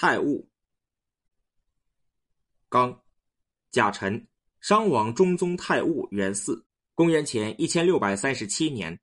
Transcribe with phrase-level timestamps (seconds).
[0.00, 0.46] 太戊，
[2.68, 3.02] 刚，
[3.72, 4.28] 甲辰，
[4.60, 6.62] 商王中宗太戊元嗣，
[6.94, 8.96] 公元前一千六百三十七年，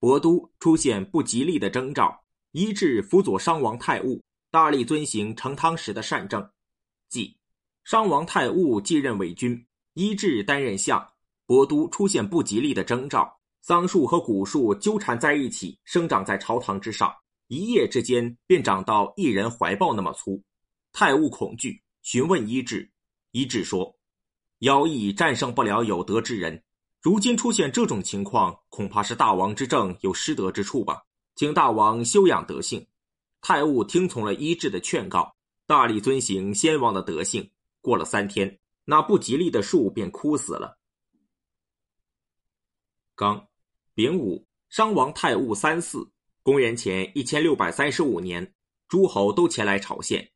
[0.00, 4.20] 亳都出现不吉利的征兆，一致辅佐商王太戊，
[4.50, 6.50] 大力遵行成汤时的善政。
[7.08, 7.38] 即，
[7.84, 11.08] 商王太戊继任伪君，一致担任相，
[11.46, 17.14] 亳都出现不吉利的征兆，桑树和古树纠缠在一起，生长在朝堂之上。
[17.52, 20.42] 一夜之间便长到一人怀抱那么粗，
[20.90, 22.90] 太悟恐惧，询问医治。
[23.32, 23.94] 医治说
[24.60, 26.64] ：“妖异战胜不了有德之人，
[27.02, 31.02] 如今出现这种情况，恐怕是大王之政有失德之处吧？
[31.34, 32.86] 请大王修养德性。”
[33.42, 37.50] 太悟听从了医治的劝告，大力遵行先王的德性。
[37.82, 40.78] 过了三天，那不吉利的树便枯死了。
[43.14, 43.46] 刚，
[43.92, 46.10] 丙午，商王太戊三四。
[46.44, 48.52] 公元前一千六百三十五年，
[48.88, 50.28] 诸侯都前来朝献。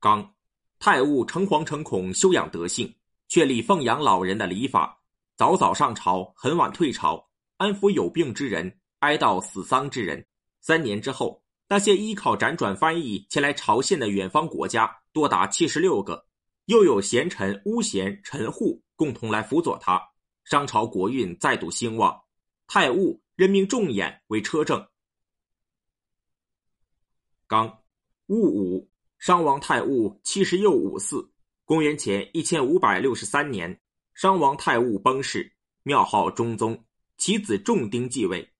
[0.00, 0.34] 刚，
[0.80, 2.92] 太戊诚惶诚恐，修养德性，
[3.28, 5.00] 确立奉养老人的礼法，
[5.36, 10.26] 早早上朝，很晚退朝，安抚有病之人，哀悼死丧之人。
[10.60, 16.26] 三年之后，那些依靠辗转翻译前来朝献的远方国家多达七十六个，
[16.64, 20.02] 又有贤臣巫贤陈户共同来辅佐他，
[20.42, 22.20] 商朝国运再度兴旺。
[22.72, 23.20] 太戊。
[23.34, 24.88] 任命仲衍为车政。
[27.46, 27.82] 刚，
[28.28, 31.30] 戊午，商王太戊七十又五四。
[31.66, 33.78] 公元前一千五百六十三年，
[34.14, 36.82] 商王太戊崩逝，庙号中宗，
[37.18, 38.50] 其子仲丁继位。